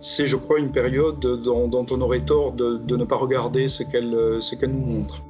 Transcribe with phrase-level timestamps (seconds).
[0.00, 4.40] c'est, je crois, une période dont, on aurait tort de, ne pas regarder ce qu'elle,
[4.40, 5.22] ce qu'elle nous montre.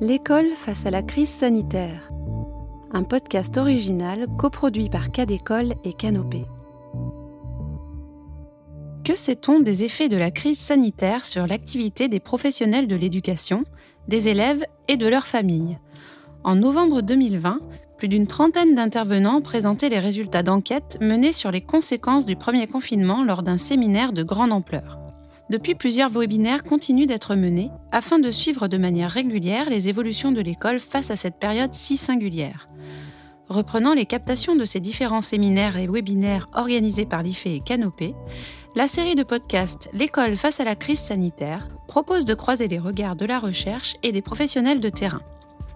[0.00, 2.10] L'école face à la crise sanitaire.
[2.92, 6.46] Un podcast original coproduit par Cadécole et Canopée.
[9.04, 13.64] Que sait-on des effets de la crise sanitaire sur l'activité des professionnels de l'éducation,
[14.06, 15.78] des élèves et de leurs familles?
[16.44, 17.58] En novembre 2020,
[17.98, 23.24] plus d'une trentaine d'intervenants présentaient les résultats d'enquêtes menées sur les conséquences du premier confinement
[23.24, 24.98] lors d'un séminaire de grande ampleur.
[25.50, 30.40] Depuis, plusieurs webinaires continuent d'être menés afin de suivre de manière régulière les évolutions de
[30.40, 32.68] l'école face à cette période si singulière.
[33.48, 38.14] Reprenant les captations de ces différents séminaires et webinaires organisés par l'IFE et Canopé,
[38.76, 43.16] la série de podcasts L'école face à la crise sanitaire propose de croiser les regards
[43.16, 45.22] de la recherche et des professionnels de terrain.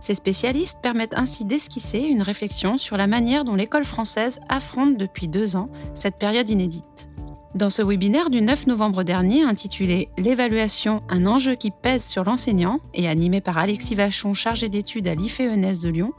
[0.02, 5.28] Ces spécialistes permettent ainsi d'esquisser une réflexion sur la manière dont l'école française affronte depuis
[5.28, 7.08] deux ans cette période inédite.
[7.54, 12.80] Dans ce webinaire du 9 novembre dernier intitulé L'évaluation, un enjeu qui pèse sur l'enseignant
[12.94, 16.12] et animé par Alexis Vachon, chargé d'études à l'IFE-ENS de Lyon,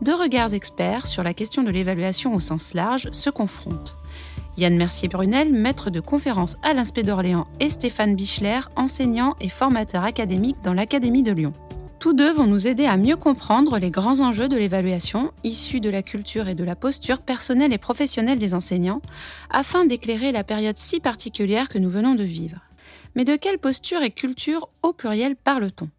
[0.00, 3.98] deux regards experts sur la question de l'évaluation au sens large se confrontent.
[4.56, 10.56] Yann Mercier-Brunel, maître de conférence à l'Inspé d'Orléans, et Stéphane Bichler, enseignant et formateur académique
[10.64, 11.52] dans l'Académie de Lyon.
[12.02, 15.88] Tous deux vont nous aider à mieux comprendre les grands enjeux de l'évaluation, issus de
[15.88, 19.00] la culture et de la posture personnelle et professionnelle des enseignants,
[19.50, 22.58] afin d'éclairer la période si particulière que nous venons de vivre.
[23.14, 25.90] Mais de quelle posture et culture au pluriel parle-t-on?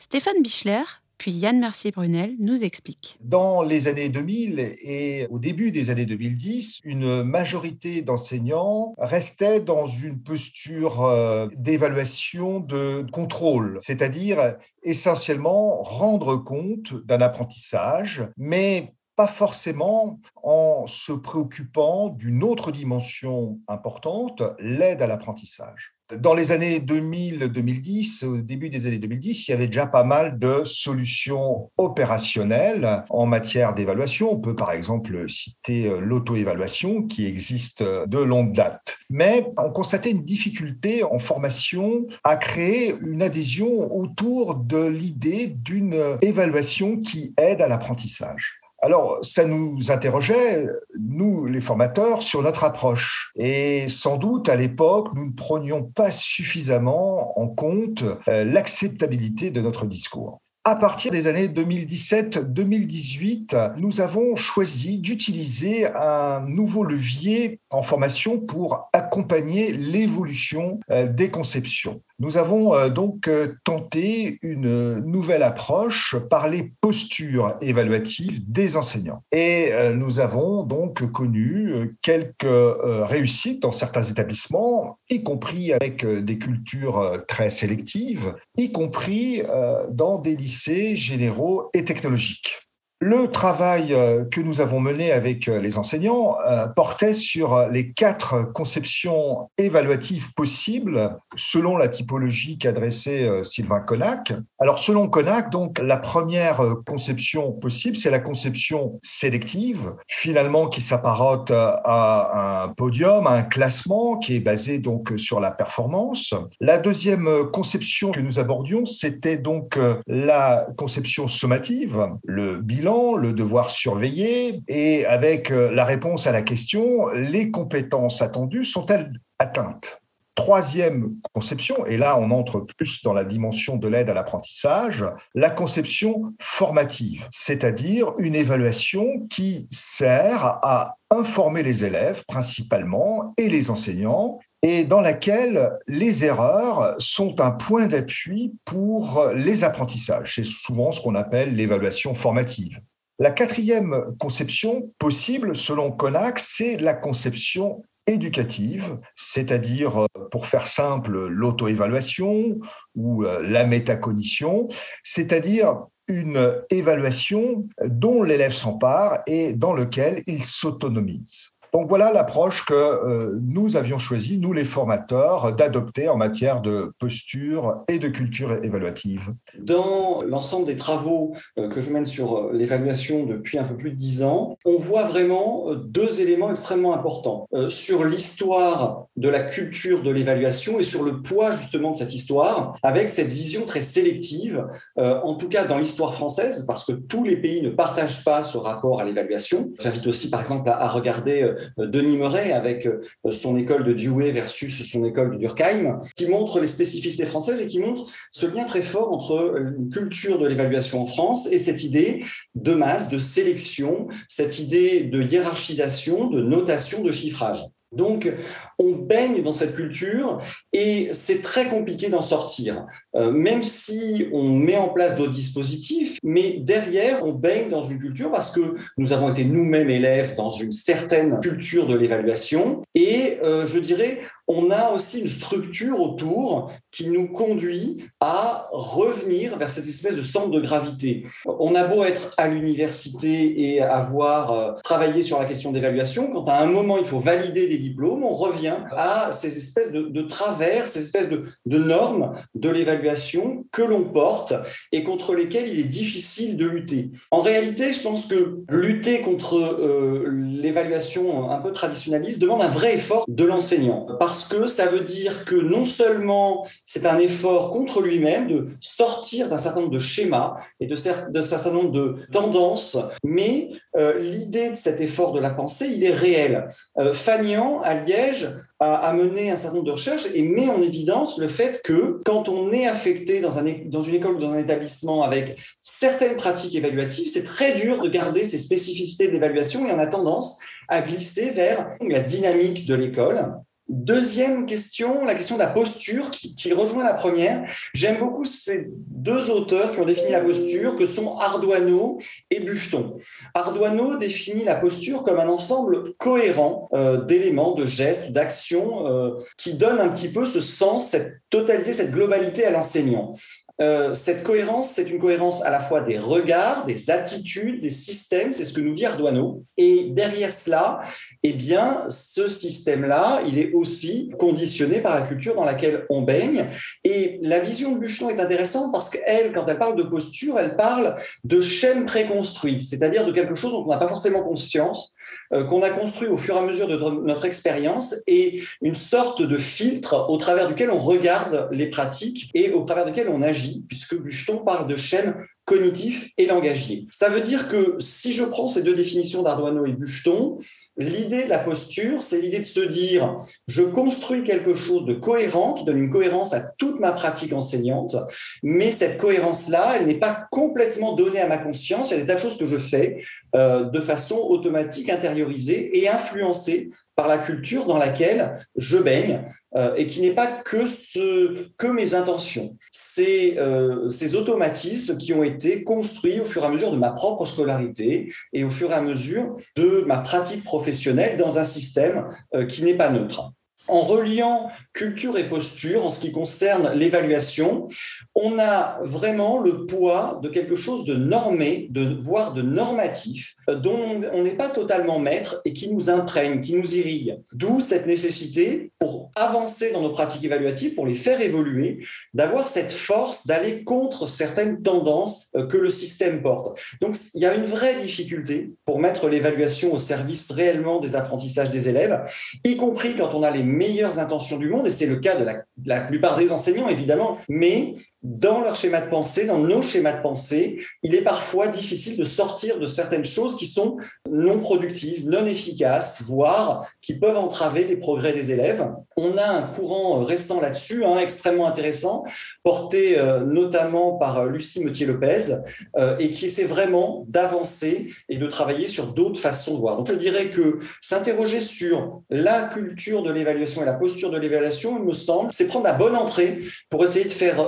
[0.00, 0.82] Stéphane Bichler,
[1.18, 3.18] puis Yann Mercier-Brunel nous explique.
[3.20, 9.86] Dans les années 2000 et au début des années 2010, une majorité d'enseignants restait dans
[9.86, 20.20] une posture euh, d'évaluation de contrôle, c'est-à-dire essentiellement rendre compte d'un apprentissage, mais pas forcément
[20.42, 25.95] en se préoccupant d'une autre dimension importante, l'aide à l'apprentissage.
[26.14, 30.38] Dans les années 2000-2010, au début des années 2010, il y avait déjà pas mal
[30.38, 34.32] de solutions opérationnelles en matière d'évaluation.
[34.32, 38.98] On peut par exemple citer euh, l'auto-évaluation qui existe de longue date.
[39.10, 46.00] Mais on constatait une difficulté en formation à créer une adhésion autour de l'idée d'une
[46.22, 48.60] évaluation qui aide à l'apprentissage.
[48.86, 50.64] Alors, ça nous interrogeait,
[50.96, 53.32] nous, les formateurs, sur notre approche.
[53.34, 59.60] Et sans doute, à l'époque, nous ne prenions pas suffisamment en compte euh, l'acceptabilité de
[59.60, 60.38] notre discours.
[60.62, 68.88] À partir des années 2017-2018, nous avons choisi d'utiliser un nouveau levier en formation pour
[68.92, 72.02] accompagner l'évolution euh, des conceptions.
[72.18, 79.22] Nous avons euh, donc euh, tenté une nouvelle approche par les postures évaluatives des enseignants.
[79.32, 87.24] Et nous avons donc connu quelques réussites dans certains établissements, y compris avec des cultures
[87.28, 89.42] très sélectives, y compris
[89.90, 92.65] dans des lycées généraux et technologiques.
[92.98, 97.92] Le travail euh, que nous avons mené avec euh, les enseignants euh, portait sur les
[97.92, 104.32] quatre conceptions évaluatives possibles selon la typologie qu'adressait Sylvain Connac.
[104.58, 111.50] Alors selon Connac, donc la première conception possible, c'est la conception sélective, finalement qui s'apparente
[111.52, 116.32] à un podium, à un classement qui est basé donc sur la performance.
[116.60, 123.70] La deuxième conception que nous abordions, c'était donc la conception sommative, le bilan le devoir
[123.70, 130.00] surveiller, et avec euh, la réponse à la question, les compétences attendues sont-elles atteintes?
[130.34, 135.04] Troisième conception, et là on entre plus dans la dimension de l'aide à l'apprentissage,
[135.34, 143.70] la conception formative, c'est-à-dire une évaluation qui sert à informer les élèves principalement et les
[143.70, 150.34] enseignants et dans laquelle les erreurs sont un point d'appui pour les apprentissages.
[150.34, 152.80] C'est souvent ce qu'on appelle l'évaluation formative.
[153.18, 161.26] La quatrième conception possible, selon Connac, c'est la conception éducative, c'est-à-dire, euh, pour faire simple,
[161.26, 162.58] l'auto-évaluation
[162.94, 164.68] ou euh, la métacognition,
[165.02, 171.55] c'est-à-dire une évaluation dont l'élève s'empare et dans lequel il s'autonomise.
[171.72, 176.92] Donc voilà l'approche que euh, nous avions choisi, nous les formateurs, d'adopter en matière de
[176.98, 179.34] posture et de culture évaluative.
[179.58, 183.90] Dans l'ensemble des travaux euh, que je mène sur euh, l'évaluation depuis un peu plus
[183.90, 190.02] de dix ans, on voit vraiment deux éléments extrêmement importants sur l'histoire de la culture
[190.02, 194.64] de l'évaluation et sur le poids justement de cette histoire, avec cette vision très sélective,
[194.96, 198.58] en tout cas dans l'histoire française, parce que tous les pays ne partagent pas ce
[198.58, 199.72] rapport à l'évaluation.
[199.80, 202.88] J'invite aussi par exemple à regarder Denis Murray avec
[203.30, 207.66] son école de Dewey versus son école de Durkheim, qui montre les spécificités françaises et
[207.66, 211.84] qui montre ce lien très fort entre une culture de l'évaluation en France et cette
[211.84, 212.24] idée
[212.54, 217.62] de masse, de sélection, cette idée de hiérarchisation, de notation, de chiffrage.
[217.96, 218.30] Donc,
[218.78, 220.40] on baigne dans cette culture
[220.72, 226.18] et c'est très compliqué d'en sortir, euh, même si on met en place d'autres dispositifs,
[226.22, 230.50] mais derrière, on baigne dans une culture parce que nous avons été nous-mêmes élèves dans
[230.50, 232.82] une certaine culture de l'évaluation.
[232.94, 239.58] Et euh, je dirais, on a aussi une structure autour qui nous conduit à revenir
[239.58, 241.26] vers cette espèce de centre de gravité.
[241.44, 246.48] On a beau être à l'université et avoir euh, travaillé sur la question d'évaluation, quand
[246.48, 250.86] à un moment il faut valider des diplômes, on revient à ces espèces de, travers,
[250.86, 254.54] ces espèces de, normes de l'évaluation que l'on porte
[254.90, 257.10] et contre lesquelles il est difficile de lutter.
[257.30, 262.94] En réalité, je pense que lutter contre euh, l'évaluation un peu traditionnaliste demande un vrai
[262.94, 268.00] effort de l'enseignant parce que ça veut dire que non seulement c'est un effort contre
[268.00, 270.96] lui-même de sortir d'un certain nombre de schémas et de
[271.30, 276.04] d'un certain nombre de tendances, mais euh, l'idée de cet effort de la pensée, il
[276.04, 276.68] est réel.
[276.98, 278.48] Euh, Fagnan, à Liège,
[278.78, 282.48] a, mené un certain nombre de recherches et met en évidence le fait que quand
[282.48, 283.54] on est affecté dans,
[283.86, 288.08] dans une école ou dans un établissement avec certaines pratiques évaluatives, c'est très dur de
[288.08, 293.54] garder ces spécificités d'évaluation et on a tendance à glisser vers la dynamique de l'école
[293.88, 297.70] Deuxième question, la question de la posture qui, rejoint la première.
[297.94, 302.18] J'aime beaucoup ces deux auteurs qui ont défini la posture, que sont Ardoineau
[302.50, 303.18] et Bucheton.
[303.54, 309.74] Ardoineau définit la posture comme un ensemble cohérent euh, d'éléments, de gestes, d'actions euh, qui
[309.74, 313.34] donnent un petit peu ce sens, cette totalité, cette globalité à l'enseignant.
[313.80, 318.52] Euh, cette cohérence, c'est une cohérence à la fois des regards, des attitudes, des systèmes,
[318.52, 319.64] c'est ce que nous dit Arduino.
[319.76, 321.02] Et derrière cela,
[321.42, 326.66] eh bien, ce système-là, il est aussi conditionné par la culture dans laquelle on baigne.
[327.04, 330.76] Et la vision de Bucheton est intéressante parce qu'elle, quand elle parle de posture, elle
[330.76, 335.12] parle de chaînes préconstruits, c'est-à-dire de quelque chose dont on n'a pas forcément conscience,
[335.50, 339.58] qu'on a construit au fur et à mesure de notre expérience et une sorte de
[339.58, 344.16] filtre au travers duquel on regarde les pratiques et au travers duquel on agit, puisque
[344.16, 345.34] Bucheton parle de chaînes
[345.66, 347.06] cognitif et langagier.
[347.10, 350.58] Ça veut dire que si je prends ces deux définitions d'Arduino et Bucheton,
[350.96, 355.74] l'idée de la posture, c'est l'idée de se dire, je construis quelque chose de cohérent,
[355.74, 358.16] qui donne une cohérence à toute ma pratique enseignante,
[358.62, 362.26] mais cette cohérence-là, elle n'est pas complètement donnée à ma conscience, il y a des
[362.26, 363.24] tas de choses que je fais
[363.56, 369.40] euh, de façon automatique, intériorisée et influencée par la culture dans laquelle je baigne.
[369.76, 372.76] Euh, et qui n'est pas que, mes intentions.
[372.90, 377.10] C'est euh, ces automatismes qui ont été construits au fur et à mesure de ma
[377.10, 382.26] propre scolarité et au fur et à mesure de ma pratique professionnelle dans un système
[382.54, 383.52] euh, qui n'est pas neutre.
[383.88, 387.88] En reliant culture et posture en ce qui concerne l'évaluation,
[388.38, 393.74] on a vraiment le poids de quelque chose de normé, de, voire de normatif, euh,
[393.74, 397.38] dont on n'est pas totalement maître et qui nous imprègne, qui nous irrigue.
[397.52, 402.04] D'où cette nécessité, pour avancer dans nos pratiques évaluatives, pour les faire évoluer,
[402.34, 406.78] d'avoir cette force d'aller contre certaines tendances euh, que le système porte.
[407.00, 411.70] Donc il y a une vraie difficulté pour mettre l'évaluation au service réellement des apprentissages
[411.70, 412.20] des élèves,
[412.64, 415.46] y compris quand on a les meilleures intentions du monde, et c'est le cas de
[415.86, 417.94] la, plupart des enseignants évidemment, mais
[418.26, 422.24] dans leur schéma de pensée, dans nos schémas de pensée, il est parfois difficile de
[422.24, 427.96] sortir de certaines choses qui sont non productives, non efficaces, voire qui peuvent entraver les
[427.96, 428.90] progrès des élèves.
[429.16, 432.24] On a un courant récent là-dessus, hein, extrêmement intéressant,
[432.64, 435.54] porté euh, notamment par euh, Lucie Metier-Lopez,
[435.96, 439.98] euh, et qui essaie vraiment d'avancer et de travailler sur d'autres façons de voir.
[439.98, 444.98] Donc je dirais que s'interroger sur la culture de l'évaluation et la posture de l'évaluation,
[444.98, 447.60] il me semble, c'est prendre la bonne entrée pour essayer de faire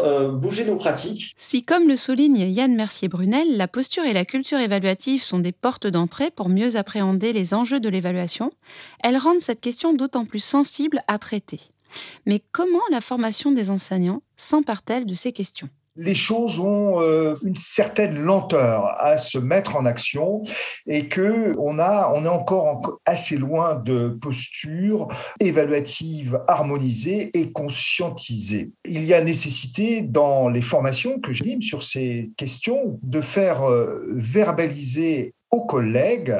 [1.36, 5.86] Si, comme le souligne Yann Mercier-Brunel, la posture et la culture évaluative sont des portes
[5.86, 8.50] d'entrée pour mieux appréhender les enjeux de l'évaluation,
[9.02, 11.60] elles rendent cette question d'autant plus sensible à traiter.
[12.26, 15.70] Mais comment la formation des enseignants s'empare-t-elle de ces questions?
[15.98, 20.42] Les choses ont euh, une certaine lenteur à se mettre en action
[20.86, 25.08] et que on a on est encore assez loin de postures
[25.40, 28.70] évaluatives harmonisées et conscientisées.
[28.84, 34.06] Il y a nécessité dans les formations que j'anime sur ces questions de faire euh,
[34.10, 36.36] verbaliser aux collègues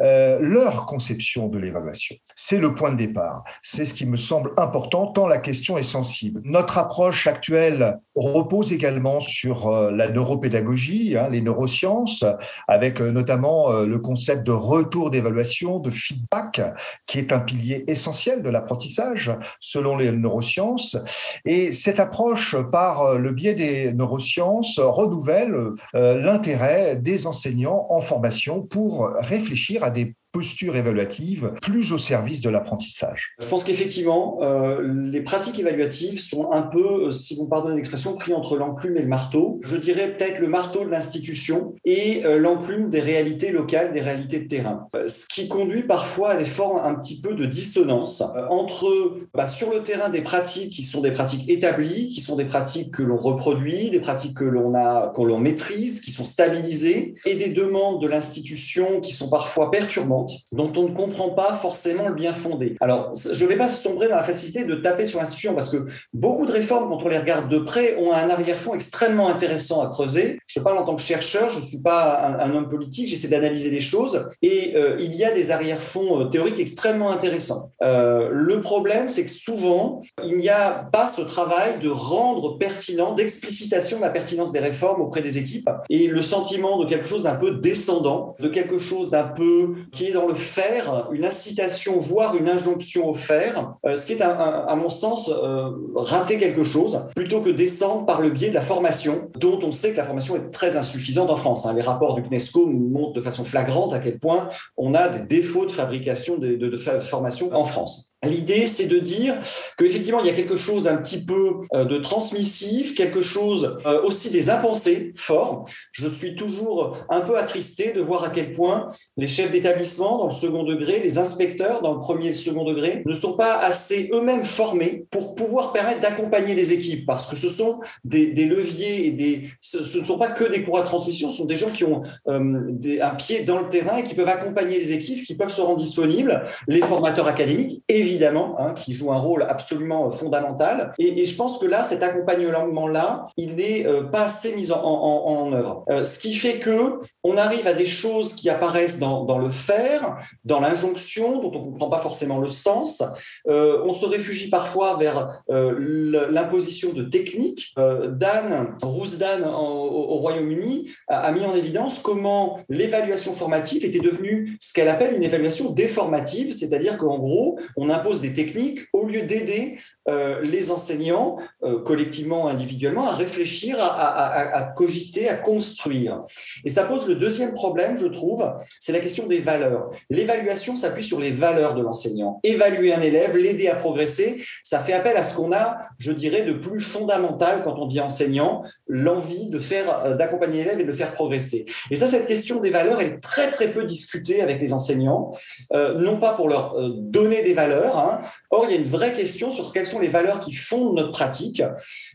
[0.00, 2.16] euh, leur conception de l'évaluation.
[2.38, 3.44] C'est le point de départ.
[3.62, 6.42] C'est ce qui me semble important tant la question est sensible.
[6.44, 12.26] Notre approche actuelle repose également sur euh, la neuropédagogie, hein, les neurosciences,
[12.68, 16.60] avec euh, notamment le concept de retour d'évaluation, de feedback,
[17.06, 20.98] qui est un pilier essentiel de l'apprentissage selon les neurosciences.
[21.46, 25.56] Et cette approche, par le biais des neurosciences, renouvelle
[25.94, 32.50] l'intérêt des enseignants en formation pour réfléchir à des posture évaluative plus au service de
[32.50, 37.48] l'apprentissage Je pense qu'effectivement, euh, les pratiques évaluatives sont un peu, euh, si vous me
[37.48, 39.58] pardonnez l'expression, pris entre l'enclume et le marteau.
[39.62, 44.40] Je dirais peut-être le marteau de l'institution et euh, l'enclume des réalités locales, des réalités
[44.40, 44.86] de terrain.
[45.06, 49.72] ce qui conduit parfois à des formes un petit peu de dissonance entre, bah, sur
[49.72, 53.16] le terrain, des pratiques qui sont des pratiques établies, qui sont des pratiques que l'on
[53.16, 58.02] reproduit, des pratiques que l'on a, qu'on l'on maîtrise, qui sont stabilisées, et des demandes
[58.02, 62.76] de l'institution qui sont parfois perturbantes dont on ne comprend pas forcément le bien fondé.
[62.80, 65.86] Alors, je ne vais pas sombrer dans la facilité de taper sur l'institution parce que
[66.12, 69.88] beaucoup de réformes, quand on les regarde de près, ont un arrière-fond extrêmement intéressant à
[69.88, 70.38] creuser.
[70.46, 73.70] Je parle en tant que chercheur, je ne suis pas un, homme politique, j'essaie d'analyser
[73.70, 77.72] les choses et euh, il y a des arrière-fonds euh, théoriques extrêmement intéressants.
[77.82, 83.14] Euh, le problème, c'est que souvent, il n'y a pas ce travail de rendre pertinent,
[83.14, 87.24] d'explicitation de la pertinence des réformes auprès des équipes et le sentiment de quelque chose
[87.24, 92.36] d'un peu descendant, de quelque chose d'un peu qui dans le faire, une incitation, voire
[92.36, 97.00] une injonction au faire, euh, ce qui est, à mon sens, euh, rater quelque chose,
[97.14, 100.36] plutôt que descendre par le biais de la formation, dont on sait que la formation
[100.36, 101.66] est très insuffisante en France.
[101.66, 101.74] Hein.
[101.74, 105.66] Les rapports du CNESCO montrent de façon flagrante à quel point on a des défauts
[105.66, 108.15] de fabrication de formation en France.
[108.24, 109.34] L'idée, c'est de dire
[109.78, 114.02] qu'effectivement, il y a quelque chose un petit peu euh, de transmissif, quelque chose euh,
[114.02, 115.68] aussi des impensés forts.
[115.92, 120.28] Je suis toujours un peu attristé de voir à quel point les chefs d'établissement dans
[120.28, 123.58] le second degré, les inspecteurs dans le premier et le second degré, ne sont pas
[123.58, 129.06] assez eux-mêmes formés pour pouvoir permettre d'accompagner les équipes, parce que ce sont des, leviers
[129.06, 131.70] et des, ce, ne sont pas que des cours à transmission, ce sont des gens
[131.70, 135.34] qui ont euh, un pied dans le terrain et qui peuvent accompagner les équipes, qui
[135.34, 140.06] peuvent se rendre disponibles, les formateurs académiques, évidemment évidemment, hein, qui joue un rôle absolument
[140.06, 140.92] euh, fondamental.
[140.98, 145.84] Et, je pense que là, cet accompagnement-là, il n'est euh, pas assez mis en, œuvre.
[145.90, 150.16] Euh, ce qui fait que on arrive à des choses qui apparaissent dans, le faire,
[150.44, 153.02] dans l'injonction, dont on ne comprend pas forcément le sens.
[153.46, 157.74] on se réfugie parfois vers l'imposition de techniques.
[157.76, 164.72] Dan, Rousdan au, au Royaume-Uni a mis en évidence comment l'évaluation formative était devenue ce
[164.72, 169.78] qu'elle appelle une évaluation déformative, c'est-à-dire qu'en gros, on impose des techniques au lieu d'aider
[170.08, 176.22] euh, les enseignants, euh, collectivement, individuellement, à réfléchir, à, cogiter, à construire.
[176.64, 178.44] Et ça pose le deuxième problème, je trouve,
[178.78, 179.90] c'est la question des valeurs.
[180.08, 182.38] L'évaluation s'appuie sur les valeurs de l'enseignant.
[182.44, 186.42] Évaluer un élève, l'aider à progresser, ça fait appel à ce qu'on a, je dirais,
[186.42, 190.88] de plus fondamental quand on dit enseignant, l'envie de faire, euh, d'accompagner l'élève et de
[190.88, 191.66] le faire progresser.
[191.90, 195.32] Et ça, cette question des valeurs est très très peu discutée avec les enseignants,
[195.72, 197.98] non pas pour leur donner des valeurs.
[197.98, 198.20] Hein.
[198.50, 201.12] Or, il y a une vraie question sur quelles sont les valeurs qui fondent notre
[201.12, 201.62] pratique.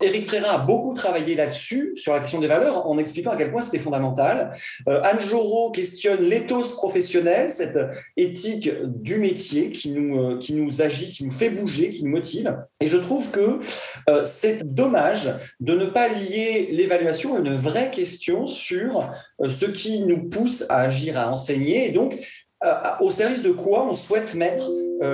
[0.01, 3.51] Éric Préra a beaucoup travaillé là-dessus, sur la question des valeurs, en expliquant à quel
[3.51, 4.55] point c'était fondamental.
[4.87, 7.77] Euh, Anne Jorot questionne l'éthos professionnel, cette
[8.15, 12.11] éthique du métier qui nous, euh, qui nous agit, qui nous fait bouger, qui nous
[12.11, 12.57] motive.
[12.79, 13.59] Et je trouve que
[14.09, 19.09] euh, c'est dommage de ne pas lier l'évaluation à une vraie question sur
[19.47, 22.17] ce qui nous pousse à agir, à enseigner, et donc
[22.99, 24.69] au service de quoi on souhaite mettre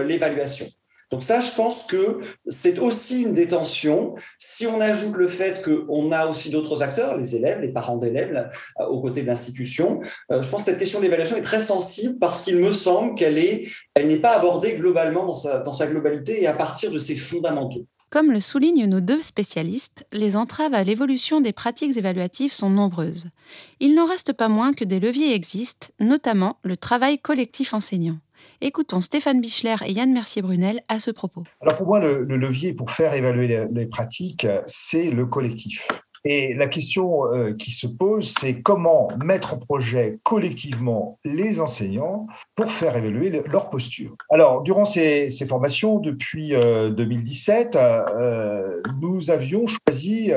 [0.05, 0.65] l'évaluation?
[1.11, 4.15] Donc ça, je pense que c'est aussi une détention.
[4.39, 8.49] Si on ajoute le fait qu'on a aussi d'autres acteurs, les élèves, les parents d'élèves,
[8.79, 12.19] euh, aux côtés de l'institution, euh, je pense que cette question d'évaluation est très sensible
[12.19, 16.47] parce qu'il me semble qu'elle est, elle n'est pas abordée globalement dans sa globalité et
[16.47, 17.85] à partir de ses fondamentaux.
[18.09, 23.25] Comme le soulignent nos deux spécialistes, les entraves à l'évolution des pratiques évaluatives sont nombreuses.
[23.81, 28.17] Il n'en reste pas moins que des leviers existent, notamment le travail collectif enseignant.
[28.59, 31.43] Écoutons Stéphane Bichler et Yann Mercier-Brunel à ce propos.
[31.61, 35.87] Alors pour moi, le, levier pour faire évaluer les, pratiques, c'est le collectif.
[36.25, 42.27] Et la question euh, qui se pose, c'est comment mettre en projet collectivement les enseignants
[42.55, 44.15] pour faire évaluer leur posture.
[44.29, 50.31] Alors, durant ces, formations, depuis 2017, euh, euh, nous avions choisi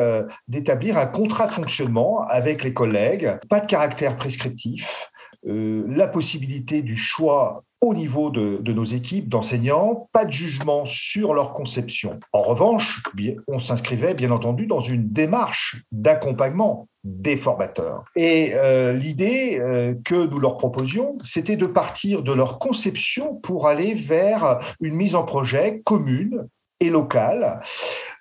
[0.46, 5.09] d'établir un contrat de fonctionnement avec les collègues, pas de caractère prescriptif,
[5.44, 11.54] la possibilité du choix au niveau de, nos équipes d'enseignants, pas de jugement sur leur
[11.54, 12.20] conception.
[12.32, 13.02] En revanche,
[13.48, 18.04] on s'inscrivait bien entendu dans une démarche d'accompagnement des formateurs.
[18.16, 23.66] Et euh, l'idée euh, que nous leur proposions, c'était de partir de leur conception pour
[23.66, 26.46] aller vers une mise en projet commune
[26.80, 27.60] et locale,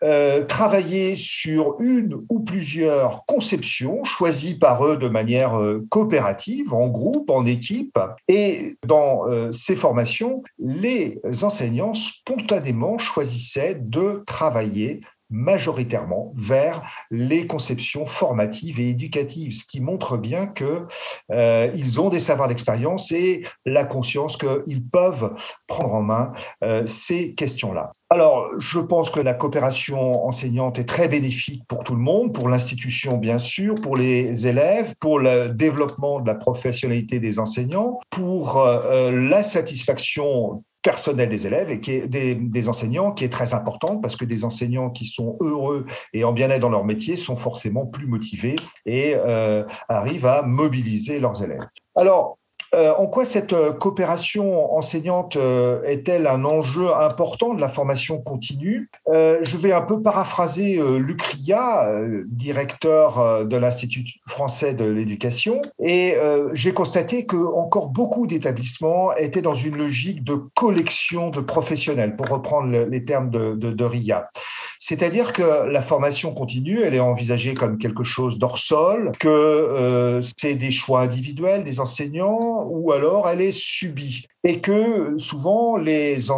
[0.03, 7.29] euh, travailler sur une ou plusieurs conceptions choisies par eux de manière coopérative, en groupe,
[7.29, 7.99] en équipe.
[8.27, 16.81] Et dans ces formations, les enseignants spontanément choisissaient de travailler majoritairement vers
[17.11, 20.85] les conceptions formatives et éducatives, ce qui montre bien que
[21.31, 25.33] euh, ils ont des savoirs d'expérience et la conscience qu'ils peuvent
[25.67, 26.33] prendre en main
[26.63, 27.91] euh, ces questions-là.
[28.09, 32.49] Alors, je pense que la coopération enseignante est très bénéfique pour tout le monde, pour
[32.49, 38.57] l'institution bien sûr, pour les élèves, pour le développement de la professionnalité des enseignants, pour
[38.57, 44.01] euh, la satisfaction personnel des élèves et qui est des, enseignants qui est très importante
[44.01, 47.85] parce que des enseignants qui sont heureux et en bien-être dans leur métier sont forcément
[47.85, 48.55] plus motivés
[48.85, 51.65] et euh, arrivent à mobiliser leurs élèves.
[51.95, 52.38] Alors,
[52.75, 58.21] euh, en quoi cette euh, coopération enseignante euh, est-elle un enjeu important de la formation
[58.21, 58.89] continue?
[59.07, 66.15] Je vais un peu paraphraser Luc Ria, directeur de l'Institut français de l'éducation, et
[66.53, 72.27] j'ai constaté que encore beaucoup d'établissements étaient dans une logique de collection de professionnels, pour
[72.27, 74.27] reprendre les termes de, de Ria.
[74.81, 80.21] C'est-à-dire que la formation continue, elle est envisagée comme quelque chose d'hors sol, que euh,
[80.37, 86.31] c'est des choix individuels des enseignants, ou alors elle est subie et que souvent les,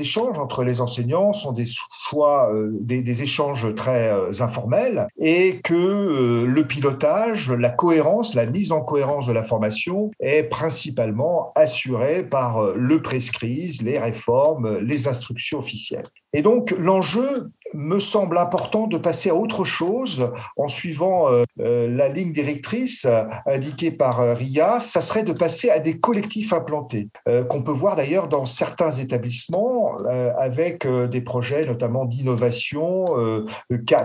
[0.00, 1.66] échanges entre les enseignants sont des
[2.04, 8.70] choix, euh, des, échanges très euh, informels et que le pilotage, la cohérence, la mise
[8.70, 15.58] en cohérence de la formation est principalement assurée par le prescrise, les réformes, les instructions
[15.58, 16.06] officielles.
[16.32, 17.50] Et donc l'enjeu
[17.80, 23.06] me semble important de passer à autre chose en suivant la ligne directrice
[23.46, 27.96] indiquée par RIA, ça serait de passer à des collectifs implantés euh, qu'on peut voir
[27.96, 33.04] d'ailleurs dans certains établissements euh, avec euh, des projets notamment d'innovation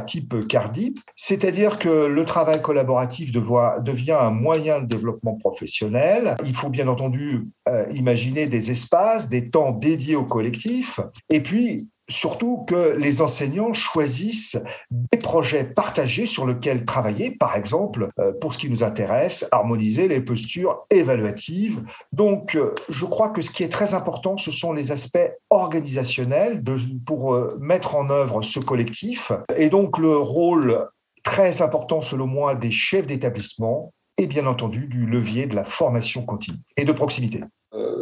[0.06, 0.98] type CARDIP.
[1.16, 6.36] C'est-à-dire que le travail collaboratif devient un moyen de développement professionnel.
[6.46, 7.48] Il faut bien entendu
[7.92, 11.00] imaginer des espaces, des temps dédiés au collectif.
[11.30, 14.58] Et puis, surtout que les enseignants choisissent
[14.92, 20.08] des projets partagés sur lesquels travailler, par exemple, euh, pour ce qui nous intéresse, harmoniser
[20.08, 21.84] les postures évaluatives.
[22.12, 26.64] Donc, euh, je crois que ce qui est très important, ce sont les aspects organisationnels
[27.06, 29.32] pour euh, mettre en œuvre ce collectif.
[29.58, 30.88] Et donc, le rôle
[31.24, 36.24] très important, selon moi, des chefs d'établissement et bien entendu du levier de la formation
[36.24, 37.42] continue et de proximité.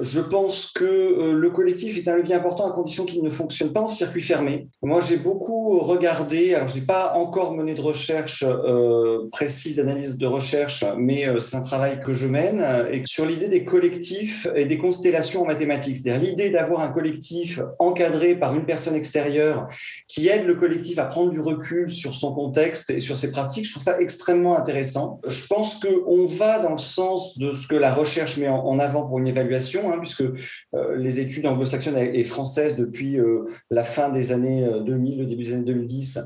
[0.03, 3.29] Euh, je pense que euh, le collectif est un levier important à condition qu'il ne
[3.29, 4.67] fonctionne pas en circuit fermé.
[4.81, 10.17] Moi, j'ai beaucoup regardé, alors je n'ai pas encore mené de recherche euh, précise, d'analyse
[10.17, 14.65] de recherche, mais c'est un travail que je mène, et sur l'idée des collectifs et
[14.65, 15.97] des constellations en mathématiques.
[15.97, 19.67] C'est-à-dire l'idée d'avoir un collectif encadré par une personne extérieure
[20.07, 23.65] qui aide le collectif à prendre du recul sur son contexte et sur ses pratiques.
[23.65, 25.19] Je trouve ça extrêmement intéressant.
[25.27, 29.03] Je pense qu'on va dans le sens de ce que la recherche met en avant
[29.03, 34.09] pour une évaluation Hein, puisque euh, les études anglo-saxonnes et françaises depuis euh, la fin
[34.09, 36.19] des années 2000, euh, le début des années 2010,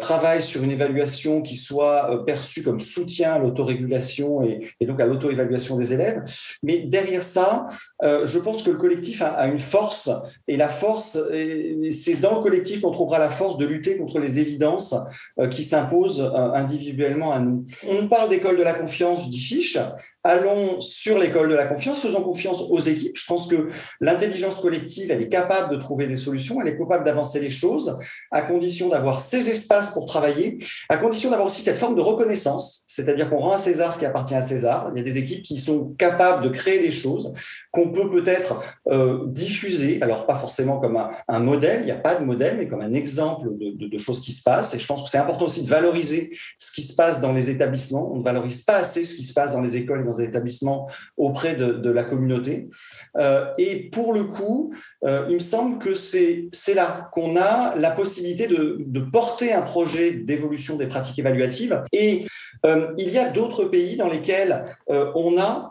[0.00, 5.76] travaillent sur une évaluation qui soit perçue comme soutien à l'autorégulation et, donc à l'auto-évaluation
[5.76, 6.22] des élèves.
[6.62, 7.66] Mais derrière ça,
[8.02, 10.10] je pense que le collectif a, une force,
[10.46, 11.18] et la force,
[11.90, 14.94] c'est dans le collectif qu'on trouvera la force de lutter contre les évidences
[15.50, 17.66] qui s'imposent individuellement à nous.
[17.88, 19.78] On parle d'école de la confiance, je dis chiche,
[20.24, 23.16] allons sur l'école de la confiance, faisons confiance aux équipes.
[23.16, 23.68] Je pense que
[24.00, 27.98] l'intelligence collective, elle est capable de trouver des solutions, elle est capable d'avancer les choses,
[28.30, 30.58] à condition d'avoir ces espaces pour travailler,
[30.88, 34.06] à condition d'avoir aussi cette forme de reconnaissance, c'est-à-dire qu'on rend à César ce qui
[34.06, 34.90] appartient à César.
[34.94, 37.32] Il y a des équipes qui sont capables de créer des choses
[37.70, 40.96] qu'on peut peut-être euh, diffuser, alors pas forcément comme
[41.28, 44.32] un, modèle, il n'y a pas de modèle, mais comme un exemple de, choses qui
[44.32, 44.74] se passent.
[44.74, 47.50] Et je pense que c'est important aussi de valoriser ce qui se passe dans les
[47.50, 48.12] établissements.
[48.12, 50.88] On ne valorise pas assez ce qui se passe dans les écoles et dans établissements
[51.16, 52.68] auprès de, la communauté.
[53.16, 54.74] Euh, et pour le coup,
[55.04, 59.62] euh, il me semble que c'est là qu'on a la possibilité de, de porter un
[59.62, 61.82] projet d'évolution des pratiques évaluatives.
[61.92, 62.26] Et
[62.66, 65.70] euh, il y a d'autres pays dans lesquels on a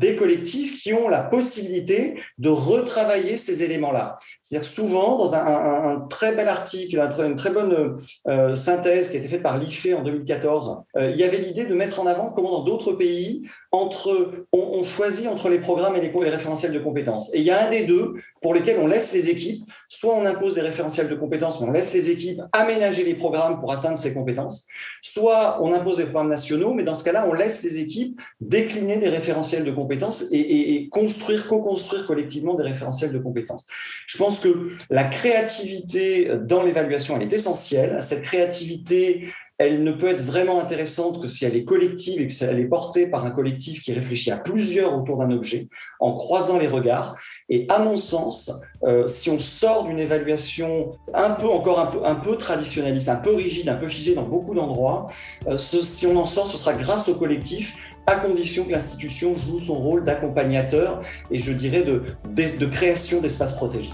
[0.00, 4.18] des collectifs qui ont la possibilité de retravailler ces éléments-là.
[4.50, 9.28] C'est-à-dire souvent, dans un, très bel article, une très bonne euh, synthèse qui a été
[9.28, 12.50] faite par l'IFE en 2014, euh, il y avait l'idée de mettre en avant comment
[12.50, 17.32] dans d'autres pays, entre, on, choisit entre les programmes et les, les référentiels de compétences.
[17.32, 20.26] Et il y a un des deux pour lesquels on laisse les équipes, soit on
[20.26, 24.00] impose des référentiels de compétences, mais on laisse les équipes aménager les programmes pour atteindre
[24.00, 24.66] ces compétences,
[25.02, 28.98] soit on impose des programmes nationaux, mais dans ce cas-là, on laisse les équipes décliner
[28.98, 33.66] des référentiels de compétences et, et construire, co-construire collectivement des référentiels de compétences.
[34.08, 37.98] Je pense que la créativité dans l'évaluation, elle est essentielle.
[38.00, 39.28] Cette créativité,
[39.60, 42.58] elle ne peut être vraiment intéressante que si elle est collective et que si elle
[42.58, 45.68] est portée par un collectif qui réfléchit à plusieurs autour d'un objet,
[46.00, 47.14] en croisant les regards.
[47.50, 48.50] Et à mon sens,
[48.84, 53.16] euh, si on sort d'une évaluation un peu encore un peu, un peu traditionnaliste, un
[53.16, 55.08] peu rigide, un peu figée dans beaucoup d'endroits,
[55.46, 57.76] euh, si on en sort, ce sera grâce au collectif
[58.06, 63.54] à condition que l'institution joue son rôle d'accompagnateur et je dirais de, de création d'espaces
[63.54, 63.92] protégés.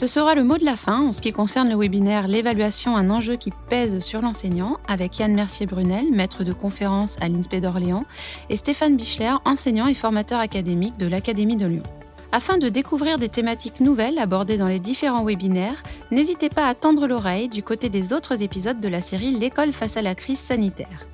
[0.00, 3.10] Ce sera le mot de la fin en ce qui concerne le webinaire L'évaluation, un
[3.10, 8.06] enjeu qui pèse sur l'enseignant, avec Yann Mercier-Brunel, maître de conférence à l'INSPE d'Orléans,
[8.48, 11.82] et Stéphane Bichler, enseignant et formateur académique de l'Académie de Lyon.
[12.32, 17.06] Afin de découvrir des thématiques nouvelles abordées dans les différents webinaires, n'hésitez pas à tendre
[17.06, 21.09] l'oreille du côté des autres épisodes de la série L'école face à la crise sanitaire.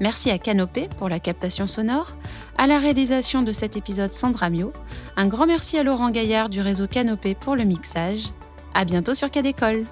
[0.00, 2.14] Merci à Canopé pour la captation sonore,
[2.56, 4.72] à la réalisation de cet épisode Sandra Mio,
[5.16, 8.30] un grand merci à Laurent Gaillard du réseau Canopé pour le mixage.
[8.72, 9.84] À bientôt sur Cadécole.